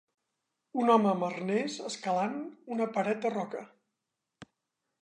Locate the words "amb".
1.11-1.27